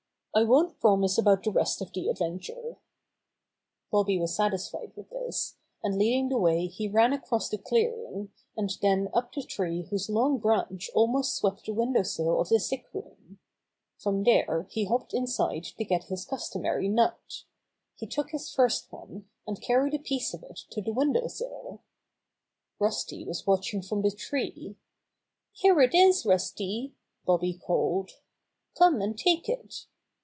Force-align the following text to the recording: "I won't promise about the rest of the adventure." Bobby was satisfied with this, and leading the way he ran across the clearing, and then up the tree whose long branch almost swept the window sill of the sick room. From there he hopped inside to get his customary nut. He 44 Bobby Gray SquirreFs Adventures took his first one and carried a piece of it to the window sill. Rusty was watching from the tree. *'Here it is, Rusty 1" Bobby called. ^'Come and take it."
"I 0.33 0.45
won't 0.45 0.79
promise 0.79 1.17
about 1.17 1.43
the 1.43 1.51
rest 1.51 1.81
of 1.81 1.91
the 1.91 2.07
adventure." 2.07 2.77
Bobby 3.91 4.17
was 4.17 4.33
satisfied 4.33 4.93
with 4.95 5.09
this, 5.09 5.57
and 5.83 5.97
leading 5.97 6.29
the 6.29 6.37
way 6.37 6.67
he 6.67 6.87
ran 6.87 7.11
across 7.11 7.49
the 7.49 7.57
clearing, 7.57 8.31
and 8.55 8.69
then 8.81 9.09
up 9.13 9.33
the 9.33 9.43
tree 9.43 9.81
whose 9.81 10.09
long 10.09 10.37
branch 10.37 10.89
almost 10.95 11.35
swept 11.35 11.65
the 11.65 11.73
window 11.73 12.03
sill 12.03 12.39
of 12.39 12.47
the 12.47 12.61
sick 12.61 12.85
room. 12.93 13.39
From 13.99 14.23
there 14.23 14.63
he 14.69 14.85
hopped 14.85 15.13
inside 15.13 15.65
to 15.65 15.83
get 15.83 16.05
his 16.05 16.23
customary 16.23 16.87
nut. 16.87 17.43
He 17.95 18.05
44 18.05 18.07
Bobby 18.07 18.07
Gray 18.07 18.07
SquirreFs 18.07 18.13
Adventures 18.13 18.15
took 18.15 18.31
his 18.31 18.55
first 18.55 18.91
one 18.93 19.29
and 19.45 19.61
carried 19.61 19.93
a 19.95 19.99
piece 19.99 20.33
of 20.33 20.43
it 20.43 20.61
to 20.69 20.81
the 20.81 20.93
window 20.93 21.27
sill. 21.27 21.81
Rusty 22.79 23.25
was 23.25 23.45
watching 23.45 23.81
from 23.81 24.01
the 24.01 24.11
tree. 24.11 24.77
*'Here 25.51 25.81
it 25.81 25.93
is, 25.93 26.25
Rusty 26.25 26.93
1" 27.25 27.35
Bobby 27.35 27.55
called. 27.57 28.11
^'Come 28.79 29.03
and 29.03 29.19
take 29.19 29.49
it." 29.49 29.87